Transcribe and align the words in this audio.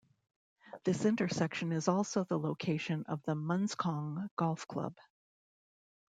This 0.83 1.05
intersection 1.05 1.71
is 1.71 1.87
also 1.87 2.23
the 2.23 2.39
location 2.39 3.03
of 3.07 3.21
the 3.21 3.35
Munscong 3.35 4.29
Golf 4.35 4.67
Club. 4.67 4.97